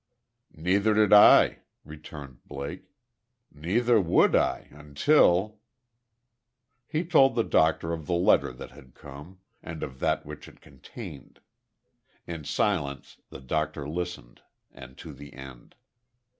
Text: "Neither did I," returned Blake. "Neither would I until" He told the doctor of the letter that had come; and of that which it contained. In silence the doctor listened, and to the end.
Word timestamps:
"Neither 0.55 0.95
did 0.95 1.13
I," 1.13 1.59
returned 1.85 2.43
Blake. 2.47 2.85
"Neither 3.53 4.01
would 4.01 4.35
I 4.35 4.67
until" 4.71 5.59
He 6.87 7.05
told 7.05 7.35
the 7.35 7.43
doctor 7.43 7.93
of 7.93 8.07
the 8.07 8.15
letter 8.15 8.51
that 8.51 8.71
had 8.71 8.95
come; 8.95 9.41
and 9.61 9.83
of 9.83 9.99
that 9.99 10.25
which 10.25 10.47
it 10.47 10.59
contained. 10.59 11.39
In 12.25 12.43
silence 12.45 13.17
the 13.29 13.41
doctor 13.41 13.87
listened, 13.87 14.41
and 14.73 14.97
to 14.97 15.13
the 15.13 15.33
end. 15.33 15.75